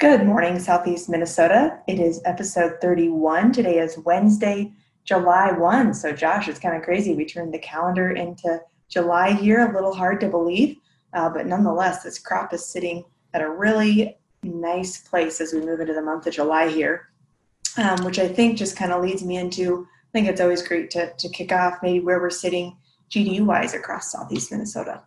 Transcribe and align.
Good 0.00 0.24
morning, 0.24 0.58
Southeast 0.58 1.10
Minnesota. 1.10 1.78
It 1.86 2.00
is 2.00 2.22
episode 2.24 2.80
31. 2.80 3.52
Today 3.52 3.80
is 3.80 3.98
Wednesday, 3.98 4.72
July 5.04 5.52
1. 5.52 5.92
So, 5.92 6.10
Josh, 6.10 6.48
it's 6.48 6.58
kind 6.58 6.74
of 6.74 6.82
crazy. 6.82 7.14
We 7.14 7.26
turned 7.26 7.52
the 7.52 7.58
calendar 7.58 8.12
into 8.12 8.62
July 8.88 9.34
here, 9.34 9.68
a 9.68 9.74
little 9.74 9.94
hard 9.94 10.18
to 10.22 10.30
believe. 10.30 10.78
Uh, 11.12 11.28
but 11.28 11.44
nonetheless, 11.44 12.02
this 12.02 12.18
crop 12.18 12.54
is 12.54 12.64
sitting 12.64 13.04
at 13.34 13.42
a 13.42 13.50
really 13.50 14.16
nice 14.42 15.02
place 15.02 15.38
as 15.38 15.52
we 15.52 15.60
move 15.60 15.80
into 15.80 15.92
the 15.92 16.00
month 16.00 16.26
of 16.26 16.32
July 16.32 16.70
here, 16.70 17.10
um, 17.76 18.02
which 18.02 18.18
I 18.18 18.26
think 18.26 18.56
just 18.56 18.78
kind 18.78 18.92
of 18.92 19.02
leads 19.02 19.22
me 19.22 19.36
into 19.36 19.86
I 19.86 20.12
think 20.12 20.28
it's 20.28 20.40
always 20.40 20.66
great 20.66 20.90
to, 20.92 21.12
to 21.12 21.28
kick 21.28 21.52
off 21.52 21.80
maybe 21.82 22.00
where 22.00 22.20
we're 22.20 22.30
sitting 22.30 22.74
GDU 23.10 23.42
wise 23.44 23.74
across 23.74 24.10
Southeast 24.10 24.50
Minnesota. 24.50 25.02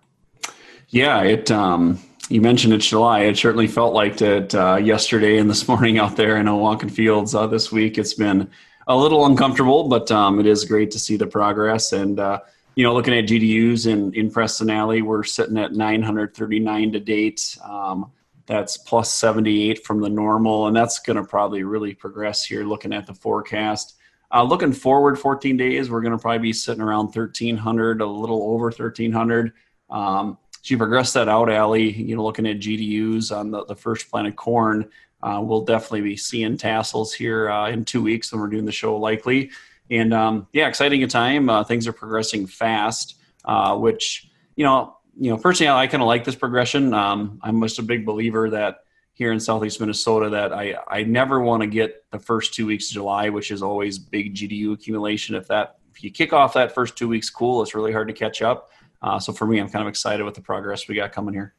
Yeah, 0.90 1.24
it 1.24 1.50
um, 1.50 2.00
you 2.30 2.42
mentioned 2.42 2.74
it's 2.74 2.88
July. 2.88 3.22
It 3.22 3.38
certainly 3.38 3.68
felt 3.68 3.94
like 3.94 4.22
it 4.22 4.56
uh, 4.56 4.76
yesterday 4.76 5.38
and 5.38 5.50
this 5.50 5.68
morning 5.68 5.98
out 6.00 6.16
there 6.16 6.38
in 6.38 6.46
Owoncon 6.46 6.92
Fields 6.92 7.36
uh, 7.36 7.48
this 7.48 7.72
week. 7.72 7.98
It's 7.98 8.14
been 8.14 8.50
a 8.88 8.96
little 8.96 9.26
uncomfortable, 9.26 9.88
but 9.88 10.12
um, 10.12 10.40
it 10.40 10.46
is 10.46 10.66
great 10.66 10.92
to 10.92 11.00
see 11.00 11.18
the 11.18 11.28
progress. 11.28 11.94
And, 11.94 12.20
uh, 12.20 12.40
you 12.76 12.84
know, 12.84 12.94
looking 12.94 13.14
at 13.14 13.26
GDUs 13.26 13.88
in, 13.88 14.14
in 14.14 14.32
Preston 14.32 14.70
Allie, 14.70 15.02
we're 15.02 15.24
sitting 15.24 15.58
at 15.58 15.74
939 15.74 16.92
to 16.94 17.00
date. 17.00 17.58
Um, 17.64 18.12
that's 18.46 18.78
plus 18.78 19.14
78 19.14 19.86
from 19.86 20.02
the 20.02 20.10
normal, 20.10 20.68
and 20.68 20.76
that's 20.76 21.00
going 21.00 21.16
to 21.16 21.24
probably 21.24 21.64
really 21.64 21.94
progress 21.94 22.44
here 22.44 22.66
looking 22.66 22.94
at 22.94 23.08
the 23.08 23.14
forecast. 23.14 23.96
Uh, 24.34 24.44
looking 24.44 24.74
forward 24.74 25.18
14 25.18 25.56
days, 25.56 25.90
we're 25.90 26.02
going 26.02 26.12
to 26.12 26.18
probably 26.18 26.40
be 26.40 26.54
sitting 26.54 26.82
around 26.82 27.06
1,300, 27.06 28.02
a 28.02 28.06
little 28.06 28.44
over 28.44 28.66
1,300. 28.66 29.54
Um, 29.90 30.38
you 30.72 30.78
progress 30.78 31.14
that 31.14 31.28
out, 31.28 31.50
Allie, 31.50 31.92
you 31.92 32.16
know, 32.16 32.24
looking 32.24 32.48
at 32.48 32.60
GDUs 32.60 33.36
on 33.36 33.52
the, 33.52 33.66
the 33.66 33.76
first 33.76 34.10
plant 34.10 34.28
of 34.28 34.36
corn, 34.36 34.90
uh, 35.22 35.40
we'll 35.42 35.66
definitely 35.66 36.02
be 36.02 36.18
seeing 36.18 36.58
tassels 36.58 37.14
here 37.14 37.50
uh, 37.50 37.70
in 37.70 37.86
two 37.86 38.02
weeks 38.02 38.32
when 38.32 38.42
we're 38.42 38.50
doing 38.50 38.66
the 38.66 38.72
show 38.72 38.98
likely. 38.98 39.52
And 39.90 40.14
um, 40.14 40.48
yeah, 40.54 40.68
exciting 40.68 41.04
a 41.04 41.08
time. 41.08 41.50
Uh, 41.50 41.64
things 41.64 41.88
are 41.88 41.94
progressing 41.94 42.48
fast, 42.48 43.16
uh, 43.46 43.78
which, 43.78 44.30
you 44.56 44.64
know, 44.64 44.98
you 45.20 45.30
know, 45.30 45.38
personally, 45.38 45.70
I 45.70 45.88
kind 45.88 46.02
of 46.02 46.08
like 46.08 46.24
this 46.24 46.36
progression. 46.36 46.94
Um, 46.94 47.40
I'm 47.42 47.62
just 47.62 47.80
a 47.80 47.84
big 47.84 48.06
believer 48.06 48.50
that 48.50 48.84
here 49.14 49.32
in 49.32 49.40
Southeast 49.40 49.80
Minnesota 49.80 50.30
that 50.30 50.52
I, 50.52 50.76
I 50.88 51.04
never 51.04 51.40
want 51.40 51.62
to 51.62 51.68
get 51.68 52.04
the 52.12 52.20
first 52.20 52.54
two 52.54 52.66
weeks 52.66 52.90
of 52.90 52.94
July, 52.94 53.30
which 53.30 53.52
is 53.52 53.62
always 53.62 54.00
big 54.00 54.34
GDU 54.34 54.74
accumulation. 54.74 55.36
If 55.36 55.48
that, 55.48 55.78
if 55.94 56.04
you 56.04 56.10
kick 56.10 56.34
off 56.34 56.54
that 56.56 56.74
first 56.74 56.98
two 56.98 57.08
weeks, 57.08 57.30
cool, 57.30 57.62
it's 57.62 57.76
really 57.76 57.92
hard 57.92 58.08
to 58.08 58.14
catch 58.14 58.42
up. 58.42 58.72
Uh, 59.04 59.20
so 59.20 59.34
for 59.34 59.46
me, 59.46 59.60
I'm 59.60 59.70
kind 59.70 59.84
of 59.84 59.90
excited 59.90 60.24
with 60.24 60.34
the 60.34 60.42
progress 60.42 60.88
we 60.88 60.96
got 60.96 61.12
coming 61.12 61.34
here. 61.34 61.54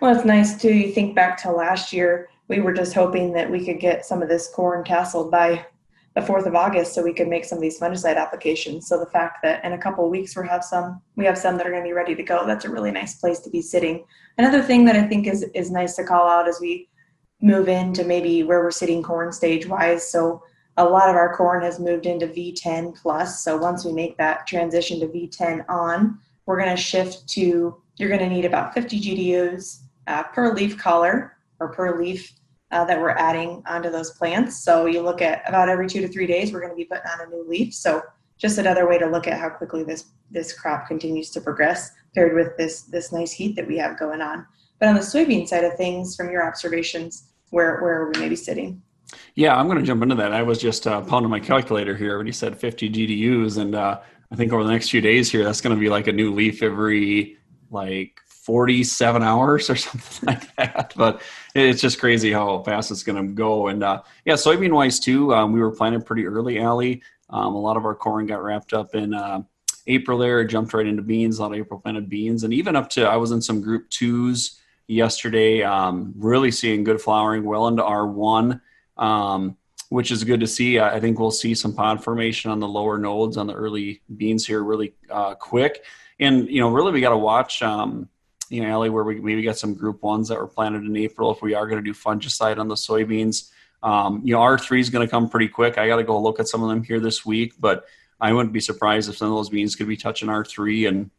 Well, 0.00 0.14
it's 0.14 0.24
nice 0.24 0.60
too. 0.60 0.72
You 0.72 0.92
think 0.92 1.14
back 1.14 1.40
to 1.42 1.50
last 1.50 1.92
year, 1.92 2.28
we 2.48 2.60
were 2.60 2.72
just 2.72 2.94
hoping 2.94 3.32
that 3.32 3.50
we 3.50 3.64
could 3.64 3.80
get 3.80 4.04
some 4.04 4.22
of 4.22 4.28
this 4.28 4.48
corn 4.48 4.84
tasseled 4.84 5.30
by 5.30 5.64
the 6.14 6.20
4th 6.20 6.46
of 6.46 6.54
August 6.54 6.94
so 6.94 7.02
we 7.02 7.12
could 7.12 7.26
make 7.26 7.44
some 7.44 7.58
of 7.58 7.62
these 7.62 7.80
fungicide 7.80 8.16
applications. 8.16 8.86
So 8.86 9.00
the 9.00 9.06
fact 9.06 9.38
that 9.42 9.64
in 9.64 9.72
a 9.72 9.78
couple 9.78 10.04
of 10.04 10.10
weeks 10.10 10.36
we 10.36 10.46
have 10.46 10.62
some 10.62 11.00
we 11.16 11.24
have 11.24 11.36
some 11.36 11.56
that 11.56 11.66
are 11.66 11.70
going 11.70 11.82
to 11.82 11.88
be 11.88 11.92
ready 11.92 12.14
to 12.14 12.22
go, 12.22 12.46
that's 12.46 12.64
a 12.64 12.70
really 12.70 12.92
nice 12.92 13.16
place 13.16 13.40
to 13.40 13.50
be 13.50 13.60
sitting. 13.60 14.04
Another 14.38 14.62
thing 14.62 14.84
that 14.84 14.96
I 14.96 15.08
think 15.08 15.26
is 15.26 15.42
is 15.54 15.70
nice 15.70 15.96
to 15.96 16.04
call 16.04 16.28
out 16.28 16.48
as 16.48 16.60
we 16.60 16.88
move 17.40 17.68
into 17.68 18.04
maybe 18.04 18.42
where 18.42 18.60
we're 18.60 18.70
sitting 18.70 19.02
corn 19.02 19.32
stage 19.32 19.66
wise. 19.66 20.08
So 20.08 20.42
a 20.76 20.84
lot 20.84 21.08
of 21.08 21.16
our 21.16 21.34
corn 21.34 21.62
has 21.62 21.80
moved 21.80 22.06
into 22.06 22.26
V10 22.26 22.96
plus. 23.00 23.42
So 23.42 23.56
once 23.56 23.84
we 23.84 23.92
make 23.92 24.16
that 24.18 24.46
transition 24.46 25.00
to 25.00 25.06
V10 25.08 25.68
on, 25.68 26.18
we're 26.46 26.58
going 26.58 26.74
to 26.74 26.80
shift 26.80 27.28
to, 27.30 27.80
you're 27.96 28.08
going 28.08 28.20
to 28.20 28.28
need 28.28 28.44
about 28.44 28.74
50 28.74 29.00
GDUs 29.00 29.80
uh, 30.06 30.24
per 30.24 30.54
leaf 30.54 30.78
collar 30.78 31.36
or 31.60 31.72
per 31.72 31.98
leaf 31.98 32.32
uh, 32.70 32.84
that 32.84 33.00
we're 33.00 33.10
adding 33.10 33.62
onto 33.66 33.90
those 33.90 34.10
plants. 34.12 34.62
So 34.64 34.86
you 34.86 35.00
look 35.00 35.22
at 35.22 35.48
about 35.48 35.68
every 35.68 35.88
two 35.88 36.00
to 36.00 36.08
three 36.08 36.26
days, 36.26 36.52
we're 36.52 36.60
going 36.60 36.72
to 36.72 36.76
be 36.76 36.84
putting 36.84 37.06
on 37.06 37.26
a 37.26 37.30
new 37.30 37.48
leaf. 37.48 37.72
So 37.72 38.02
just 38.38 38.58
another 38.58 38.88
way 38.88 38.98
to 38.98 39.06
look 39.06 39.26
at 39.26 39.38
how 39.38 39.48
quickly 39.48 39.84
this 39.84 40.06
this 40.30 40.52
crop 40.52 40.88
continues 40.88 41.30
to 41.30 41.40
progress, 41.40 41.90
paired 42.14 42.34
with 42.34 42.56
this 42.56 42.82
this 42.82 43.12
nice 43.12 43.30
heat 43.30 43.54
that 43.56 43.68
we 43.68 43.78
have 43.78 43.98
going 43.98 44.20
on. 44.20 44.44
But 44.80 44.88
on 44.88 44.96
the 44.96 45.00
soybean 45.00 45.46
side 45.46 45.64
of 45.64 45.76
things, 45.76 46.16
from 46.16 46.30
your 46.30 46.46
observations, 46.46 47.28
where 47.50 47.80
where 47.80 48.02
are 48.02 48.10
we 48.12 48.20
maybe 48.20 48.36
sitting? 48.36 48.82
Yeah, 49.36 49.56
I'm 49.56 49.66
going 49.66 49.78
to 49.78 49.84
jump 49.84 50.02
into 50.02 50.16
that. 50.16 50.32
I 50.32 50.42
was 50.42 50.58
just 50.58 50.86
uh, 50.86 51.00
pounding 51.02 51.30
my 51.30 51.38
calculator 51.38 51.96
here 51.96 52.18
when 52.18 52.26
you 52.26 52.32
said 52.32 52.58
50 52.58 52.90
GDUs, 52.90 53.58
and 53.58 53.74
uh, 53.76 54.00
I 54.34 54.36
think 54.36 54.52
over 54.52 54.64
the 54.64 54.72
next 54.72 54.90
few 54.90 55.00
days 55.00 55.30
here, 55.30 55.44
that's 55.44 55.60
going 55.60 55.76
to 55.76 55.80
be 55.80 55.88
like 55.88 56.08
a 56.08 56.12
new 56.12 56.34
leaf 56.34 56.60
every 56.60 57.36
like 57.70 58.18
47 58.26 59.22
hours 59.22 59.70
or 59.70 59.76
something 59.76 60.26
like 60.26 60.56
that. 60.56 60.92
But 60.96 61.22
it's 61.54 61.80
just 61.80 62.00
crazy 62.00 62.32
how 62.32 62.60
fast 62.64 62.90
it's 62.90 63.04
going 63.04 63.24
to 63.24 63.32
go. 63.32 63.68
And 63.68 63.84
uh, 63.84 64.02
yeah, 64.24 64.34
soybean 64.34 64.72
wise 64.72 64.98
too, 64.98 65.32
um, 65.32 65.52
we 65.52 65.60
were 65.60 65.70
planting 65.70 66.02
pretty 66.02 66.26
early, 66.26 66.58
Allie. 66.58 67.00
Um, 67.30 67.54
a 67.54 67.60
lot 67.60 67.76
of 67.76 67.84
our 67.84 67.94
corn 67.94 68.26
got 68.26 68.42
wrapped 68.42 68.72
up 68.72 68.96
in 68.96 69.14
uh, 69.14 69.42
April 69.86 70.18
there, 70.18 70.44
jumped 70.44 70.74
right 70.74 70.84
into 70.84 71.02
beans, 71.02 71.38
a 71.38 71.42
lot 71.42 71.52
of 71.52 71.58
April 71.58 71.78
planted 71.78 72.08
beans. 72.08 72.42
And 72.42 72.52
even 72.52 72.74
up 72.74 72.90
to, 72.90 73.08
I 73.08 73.16
was 73.16 73.30
in 73.30 73.40
some 73.40 73.60
group 73.60 73.88
twos 73.88 74.58
yesterday, 74.88 75.62
um, 75.62 76.12
really 76.16 76.50
seeing 76.50 76.82
good 76.82 77.00
flowering 77.00 77.44
well 77.44 77.68
into 77.68 77.84
R1. 77.84 78.60
Um, 78.96 79.56
which 79.94 80.10
is 80.10 80.24
good 80.24 80.40
to 80.40 80.46
see. 80.48 80.80
I 80.80 80.98
think 80.98 81.20
we'll 81.20 81.30
see 81.30 81.54
some 81.54 81.72
pod 81.72 82.02
formation 82.02 82.50
on 82.50 82.58
the 82.58 82.66
lower 82.66 82.98
nodes 82.98 83.36
on 83.36 83.46
the 83.46 83.54
early 83.54 84.02
beans 84.16 84.44
here 84.44 84.64
really 84.64 84.92
uh, 85.08 85.36
quick. 85.36 85.84
And, 86.18 86.50
you 86.50 86.60
know, 86.60 86.68
really 86.68 86.90
we 86.90 87.00
got 87.00 87.10
to 87.10 87.16
watch, 87.16 87.62
um, 87.62 88.08
you 88.48 88.60
know, 88.60 88.70
Allie, 88.70 88.90
where 88.90 89.04
we 89.04 89.20
maybe 89.20 89.42
got 89.42 89.56
some 89.56 89.72
group 89.72 90.02
ones 90.02 90.26
that 90.30 90.38
were 90.38 90.48
planted 90.48 90.82
in 90.82 90.96
April 90.96 91.30
if 91.30 91.42
we 91.42 91.54
are 91.54 91.68
going 91.68 91.80
to 91.80 91.92
do 91.92 91.96
fungicide 91.96 92.58
on 92.58 92.66
the 92.66 92.74
soybeans. 92.74 93.52
Um, 93.84 94.20
you 94.24 94.34
know, 94.34 94.40
R3 94.40 94.80
is 94.80 94.90
going 94.90 95.06
to 95.06 95.08
come 95.08 95.28
pretty 95.28 95.46
quick. 95.46 95.78
I 95.78 95.86
got 95.86 95.98
to 95.98 96.02
go 96.02 96.20
look 96.20 96.40
at 96.40 96.48
some 96.48 96.64
of 96.64 96.70
them 96.70 96.82
here 96.82 96.98
this 96.98 97.24
week, 97.24 97.54
but 97.60 97.84
I 98.20 98.32
wouldn't 98.32 98.52
be 98.52 98.58
surprised 98.58 99.08
if 99.08 99.16
some 99.16 99.28
of 99.28 99.36
those 99.36 99.50
beans 99.50 99.76
could 99.76 99.86
be 99.86 99.96
touching 99.96 100.28
R3 100.28 100.88
in 100.88 101.10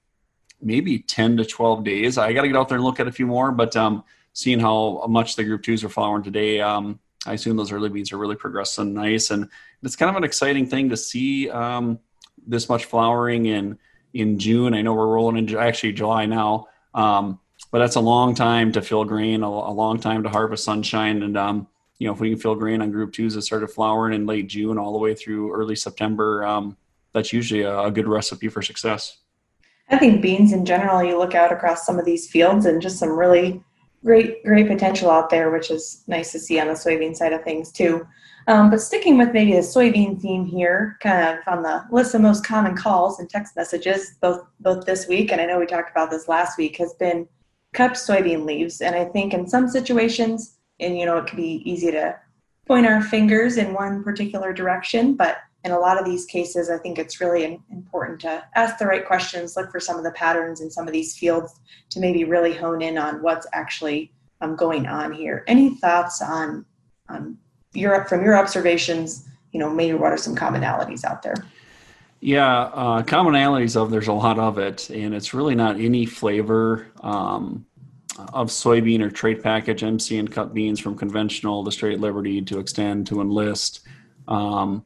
maybe 0.62 1.00
10 1.00 1.38
to 1.38 1.46
12 1.46 1.86
days. 1.86 2.18
I 2.18 2.34
got 2.34 2.42
to 2.42 2.50
get 2.50 2.58
out 2.58 2.68
there 2.68 2.76
and 2.76 2.84
look 2.84 3.00
at 3.00 3.08
a 3.08 3.12
few 3.14 3.26
more, 3.26 3.54
but 3.54 3.74
um, 3.78 4.04
seeing 4.34 4.60
how 4.60 5.06
much 5.08 5.38
the 5.38 5.46
group 5.46 5.64
twos 5.64 5.82
are 5.86 5.90
flowering 5.90 6.24
today, 6.24 6.60
um, 6.60 7.00
I 7.26 7.34
assume 7.34 7.58
those 7.58 7.72
early 7.72 7.90
beans 7.90 8.12
are 8.12 8.18
really 8.18 8.36
progressing 8.36 8.94
nice, 8.94 9.32
and 9.32 9.50
it's 9.84 9.96
kind 9.96 10.10
of 10.10 10.16
an 10.16 10.24
exciting 10.24 10.68
thing 10.68 10.90
to 10.90 10.98
see 10.98 11.50
um, 11.50 12.00
this 12.46 12.70
much 12.70 12.86
flowering 12.86 13.46
in 13.46 13.78
in 14.14 14.40
June. 14.40 14.74
I 14.74 14.82
know 14.82 14.94
we're 14.94 15.08
rolling 15.08 15.38
into 15.38 15.60
actually 15.60 15.94
July 15.94 16.26
now, 16.26 16.68
um, 16.94 17.40
but 17.72 17.80
that's 17.80 17.96
a 17.96 18.02
long 18.02 18.36
time 18.36 18.72
to 18.74 18.82
fill 18.82 19.04
grain, 19.06 19.44
a, 19.44 19.48
a 19.48 19.74
long 19.74 20.00
time 20.00 20.24
to 20.24 20.30
harvest 20.30 20.64
sunshine, 20.64 21.24
and 21.24 21.38
um, 21.38 21.68
you 22.00 22.08
know 22.08 22.14
if 22.14 22.20
we 22.20 22.30
can 22.30 22.40
fill 22.40 22.56
grain 22.56 22.82
on 22.82 22.92
group 22.92 23.14
twos 23.14 23.36
that 23.36 23.42
started 23.42 23.68
flowering 23.68 24.14
in 24.14 24.26
late 24.26 24.48
June 24.48 24.78
all 24.78 24.94
the 24.94 25.00
way 25.00 25.16
through 25.16 25.54
early 25.54 25.76
September, 25.76 26.46
um, 26.46 26.78
that's 27.14 27.34
usually 27.34 27.62
a, 27.62 27.80
a 27.80 27.92
good 27.92 28.08
recipe 28.08 28.50
for 28.50 28.62
success. 28.62 29.18
I 29.90 29.98
think 29.98 30.22
beans 30.22 30.52
in 30.52 30.66
general, 30.66 31.04
you 31.04 31.18
look 31.18 31.36
out 31.36 31.52
across 31.52 31.86
some 31.86 32.00
of 32.00 32.06
these 32.06 32.30
fields 32.30 32.66
and 32.66 32.82
just 32.82 32.98
some 32.98 33.18
really 33.18 33.64
great 34.06 34.44
great 34.46 34.68
potential 34.68 35.10
out 35.10 35.30
there, 35.30 35.50
which 35.50 35.72
is 35.72 36.04
nice 36.08 36.32
to 36.32 36.40
see 36.40 36.60
on 36.60 36.68
the 36.68 36.74
soybean 36.74 37.16
side 37.16 37.34
of 37.34 37.44
things 37.44 37.72
too. 37.72 38.08
Um, 38.48 38.70
but 38.70 38.80
sticking 38.80 39.18
with 39.18 39.34
maybe 39.34 39.54
the 39.54 39.60
soybean 39.60 40.22
theme 40.22 40.46
here, 40.46 40.98
kind 41.02 41.40
of 41.40 41.48
on 41.52 41.64
the 41.64 41.84
list 41.90 42.14
of 42.14 42.22
most 42.22 42.46
common 42.46 42.76
calls 42.76 43.20
and 43.20 43.28
text 43.28 43.56
messages, 43.56 44.18
both 44.22 44.46
both 44.60 44.86
this 44.86 45.08
week 45.08 45.32
and 45.32 45.42
I 45.42 45.46
know 45.46 45.60
we 45.60 45.66
talked 45.66 45.92
about 45.92 46.12
this 46.12 46.28
last 46.28 46.58
week, 46.58 46.78
has 46.78 46.94
been 46.94 47.28
cupped 47.74 47.96
soybean 47.96 48.46
leaves. 48.46 48.82
And 48.82 48.96
I 48.96 49.06
think 49.06 49.34
in 49.34 49.48
some 49.48 49.68
situations, 49.68 50.58
and 50.80 50.98
you 50.98 51.06
know, 51.06 51.18
it 51.18 51.28
can 51.28 51.38
be 51.38 51.62
easy 51.66 51.92
to 51.92 52.16
point 52.68 52.86
our 52.86 53.02
fingers 53.02 53.58
in 53.58 53.74
one 53.74 54.04
particular 54.04 54.54
direction, 54.54 55.16
but 55.16 55.38
in 55.66 55.72
a 55.72 55.80
lot 55.80 56.00
of 56.00 56.06
these 56.06 56.26
cases, 56.26 56.70
I 56.70 56.78
think 56.78 57.00
it's 57.00 57.20
really 57.20 57.60
important 57.72 58.22
to 58.22 58.44
ask 58.54 58.78
the 58.78 58.86
right 58.86 59.04
questions, 59.04 59.58
look 59.58 59.72
for 59.72 59.80
some 59.80 59.98
of 59.98 60.04
the 60.04 60.12
patterns 60.12 60.62
in 60.62 60.70
some 60.70 60.86
of 60.88 60.94
these 60.94 61.18
fields 61.18 61.60
to 61.90 62.00
maybe 62.00 62.24
really 62.24 62.54
hone 62.54 62.84
in 62.84 63.00
on 63.00 63.24
what's 63.24 63.48
actually 63.52 64.14
um, 64.42 64.56
going 64.56 64.86
on 64.86 65.12
here. 65.12 65.44
Any 65.48 65.76
thoughts 65.76 66.22
on, 66.22 66.66
on 67.10 67.40
from 67.74 68.24
your 68.24 68.38
observations? 68.38 69.28
You 69.54 69.60
know, 69.60 69.70
maybe 69.70 69.98
what 69.98 70.12
are 70.12 70.18
some 70.18 70.36
commonalities 70.36 71.04
out 71.04 71.24
there? 71.24 71.36
Yeah, 72.20 72.60
uh, 72.60 73.02
commonalities 73.02 73.76
of 73.76 73.90
there's 73.90 74.08
a 74.08 74.14
lot 74.14 74.38
of 74.38 74.60
it, 74.60 74.92
and 74.92 75.16
it's 75.16 75.34
really 75.34 75.56
not 75.56 75.80
any 75.80 76.06
flavor 76.06 76.88
um, 77.02 77.66
of 78.34 78.50
soybean 78.50 79.02
or 79.02 79.10
trait 79.10 79.42
package. 79.42 79.84
I'm 79.84 80.00
seeing 80.00 80.28
cut 80.28 80.54
beans 80.54 80.80
from 80.80 80.96
conventional 80.96 81.64
to 81.64 81.72
straight 81.72 82.00
Liberty 82.00 82.42
to 82.44 82.56
Xtend 82.56 83.08
to 83.08 83.20
Enlist. 83.20 83.82
Um, 84.28 84.86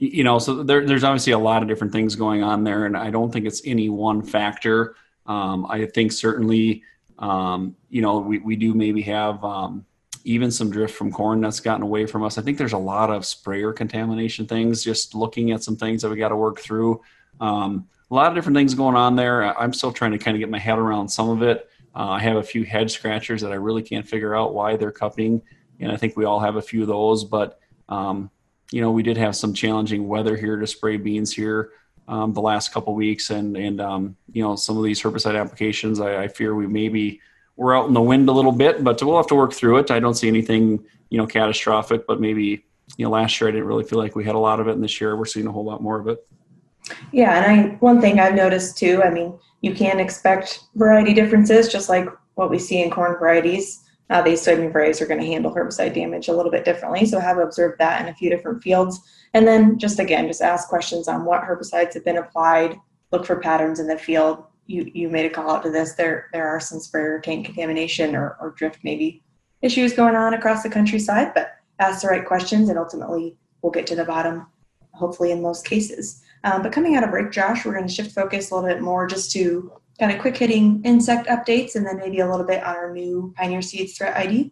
you 0.00 0.24
know, 0.24 0.38
so 0.38 0.62
there, 0.62 0.84
there's 0.84 1.04
obviously 1.04 1.32
a 1.32 1.38
lot 1.38 1.62
of 1.62 1.68
different 1.68 1.92
things 1.92 2.16
going 2.16 2.42
on 2.42 2.64
there, 2.64 2.86
and 2.86 2.96
I 2.96 3.10
don't 3.10 3.30
think 3.32 3.46
it's 3.46 3.62
any 3.64 3.88
one 3.88 4.22
factor. 4.22 4.96
Um, 5.26 5.66
I 5.66 5.86
think 5.86 6.10
certainly, 6.12 6.82
um, 7.18 7.76
you 7.88 8.02
know, 8.02 8.18
we, 8.18 8.38
we 8.38 8.56
do 8.56 8.74
maybe 8.74 9.02
have 9.02 9.44
um, 9.44 9.84
even 10.24 10.50
some 10.50 10.70
drift 10.70 10.94
from 10.94 11.12
corn 11.12 11.40
that's 11.40 11.60
gotten 11.60 11.82
away 11.82 12.06
from 12.06 12.24
us. 12.24 12.38
I 12.38 12.42
think 12.42 12.58
there's 12.58 12.72
a 12.72 12.78
lot 12.78 13.10
of 13.10 13.26
sprayer 13.26 13.72
contamination 13.72 14.46
things, 14.46 14.82
just 14.82 15.14
looking 15.14 15.52
at 15.52 15.62
some 15.62 15.76
things 15.76 16.02
that 16.02 16.10
we 16.10 16.16
got 16.16 16.30
to 16.30 16.36
work 16.36 16.60
through. 16.60 17.00
Um, 17.40 17.86
a 18.10 18.14
lot 18.14 18.28
of 18.28 18.34
different 18.34 18.56
things 18.56 18.74
going 18.74 18.96
on 18.96 19.14
there. 19.14 19.56
I'm 19.56 19.72
still 19.72 19.92
trying 19.92 20.12
to 20.12 20.18
kind 20.18 20.34
of 20.34 20.40
get 20.40 20.50
my 20.50 20.58
head 20.58 20.78
around 20.78 21.08
some 21.08 21.28
of 21.28 21.42
it. 21.42 21.68
Uh, 21.94 22.08
I 22.08 22.20
have 22.20 22.36
a 22.36 22.42
few 22.42 22.64
head 22.64 22.90
scratchers 22.90 23.42
that 23.42 23.52
I 23.52 23.56
really 23.56 23.82
can't 23.82 24.06
figure 24.06 24.34
out 24.34 24.54
why 24.54 24.76
they're 24.76 24.90
cupping 24.90 25.42
and 25.80 25.90
I 25.90 25.96
think 25.96 26.16
we 26.16 26.24
all 26.24 26.40
have 26.40 26.56
a 26.56 26.62
few 26.62 26.82
of 26.82 26.88
those. 26.88 27.24
But 27.24 27.58
um, 27.88 28.30
you 28.72 28.80
know, 28.80 28.90
we 28.90 29.02
did 29.02 29.16
have 29.16 29.36
some 29.36 29.52
challenging 29.52 30.06
weather 30.06 30.36
here 30.36 30.56
to 30.56 30.66
spray 30.66 30.96
beans 30.96 31.32
here 31.32 31.70
um, 32.08 32.32
the 32.32 32.40
last 32.40 32.72
couple 32.72 32.94
weeks, 32.94 33.30
and 33.30 33.56
and 33.56 33.80
um, 33.80 34.16
you 34.32 34.42
know, 34.42 34.56
some 34.56 34.76
of 34.76 34.84
these 34.84 35.00
herbicide 35.00 35.40
applications, 35.40 36.00
I, 36.00 36.24
I 36.24 36.28
fear 36.28 36.54
we 36.54 36.66
maybe 36.66 37.20
we're 37.56 37.76
out 37.76 37.88
in 37.88 37.94
the 37.94 38.00
wind 38.00 38.28
a 38.28 38.32
little 38.32 38.52
bit, 38.52 38.82
but 38.82 39.02
we'll 39.02 39.16
have 39.16 39.26
to 39.28 39.34
work 39.34 39.52
through 39.52 39.78
it. 39.78 39.90
I 39.90 40.00
don't 40.00 40.14
see 40.14 40.28
anything 40.28 40.84
you 41.10 41.18
know 41.18 41.26
catastrophic, 41.26 42.06
but 42.06 42.20
maybe 42.20 42.64
you 42.96 43.04
know 43.04 43.10
last 43.10 43.40
year 43.40 43.48
I 43.48 43.52
didn't 43.52 43.66
really 43.66 43.84
feel 43.84 43.98
like 43.98 44.16
we 44.16 44.24
had 44.24 44.34
a 44.34 44.38
lot 44.38 44.60
of 44.60 44.68
it, 44.68 44.72
and 44.72 44.82
this 44.82 45.00
year 45.00 45.16
we're 45.16 45.24
seeing 45.24 45.46
a 45.46 45.52
whole 45.52 45.64
lot 45.64 45.82
more 45.82 46.00
of 46.00 46.08
it. 46.08 46.26
Yeah, 47.12 47.36
and 47.36 47.46
I 47.46 47.74
one 47.76 48.00
thing 48.00 48.18
I've 48.18 48.34
noticed 48.34 48.76
too. 48.76 49.02
I 49.04 49.10
mean, 49.10 49.38
you 49.60 49.74
can 49.74 50.00
expect 50.00 50.60
variety 50.74 51.14
differences, 51.14 51.68
just 51.68 51.88
like 51.88 52.08
what 52.34 52.50
we 52.50 52.58
see 52.58 52.82
in 52.82 52.90
corn 52.90 53.16
varieties. 53.18 53.84
Uh, 54.10 54.20
these 54.20 54.44
soybean 54.44 54.72
varieties 54.72 55.00
are 55.00 55.06
going 55.06 55.20
to 55.20 55.26
handle 55.26 55.54
herbicide 55.54 55.94
damage 55.94 56.28
a 56.28 56.32
little 56.32 56.50
bit 56.50 56.64
differently. 56.64 57.06
So 57.06 57.18
I 57.18 57.22
have 57.22 57.38
observed 57.38 57.78
that 57.78 58.02
in 58.02 58.08
a 58.08 58.14
few 58.14 58.28
different 58.28 58.62
fields. 58.62 59.00
And 59.34 59.46
then 59.46 59.78
just 59.78 60.00
again, 60.00 60.26
just 60.26 60.42
ask 60.42 60.68
questions 60.68 61.06
on 61.06 61.24
what 61.24 61.42
herbicides 61.42 61.94
have 61.94 62.04
been 62.04 62.16
applied. 62.16 62.76
Look 63.12 63.24
for 63.24 63.36
patterns 63.36 63.78
in 63.78 63.86
the 63.86 63.96
field. 63.96 64.44
You 64.66 64.90
you 64.92 65.08
made 65.08 65.26
a 65.26 65.30
call 65.30 65.50
out 65.50 65.62
to 65.62 65.70
this. 65.70 65.94
There 65.94 66.28
there 66.32 66.48
are 66.48 66.60
some 66.60 66.80
sprayer 66.80 67.20
tank 67.20 67.46
contamination 67.46 68.16
or, 68.16 68.36
or 68.40 68.50
drift 68.50 68.80
maybe 68.82 69.22
issues 69.62 69.92
going 69.92 70.16
on 70.16 70.34
across 70.34 70.62
the 70.62 70.70
countryside, 70.70 71.32
but 71.34 71.56
ask 71.78 72.02
the 72.02 72.08
right 72.08 72.24
questions 72.26 72.68
and 72.68 72.78
ultimately 72.78 73.36
we'll 73.62 73.72
get 73.72 73.86
to 73.88 73.96
the 73.96 74.04
bottom, 74.04 74.46
hopefully 74.92 75.32
in 75.32 75.42
most 75.42 75.64
cases. 75.64 76.22
Um, 76.44 76.62
but 76.62 76.72
coming 76.72 76.96
out 76.96 77.04
of 77.04 77.10
break, 77.10 77.30
Josh, 77.30 77.64
we're 77.64 77.74
going 77.74 77.86
to 77.86 77.92
shift 77.92 78.12
focus 78.12 78.50
a 78.50 78.54
little 78.54 78.68
bit 78.68 78.80
more 78.80 79.06
just 79.06 79.30
to 79.32 79.72
kind 80.00 80.10
of 80.10 80.18
quick 80.18 80.36
hitting 80.36 80.80
insect 80.82 81.28
updates 81.28 81.76
and 81.76 81.86
then 81.86 81.98
maybe 81.98 82.20
a 82.20 82.28
little 82.28 82.46
bit 82.46 82.64
on 82.64 82.74
our 82.74 82.90
new 82.90 83.34
Pioneer 83.36 83.60
Seeds 83.60 83.96
Threat 83.96 84.16
ID. 84.16 84.48